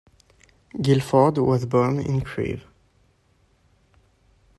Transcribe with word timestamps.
Gilford 0.81 1.37
was 1.37 1.67
born 1.67 1.99
in 1.99 2.21
Crewe. 2.21 2.61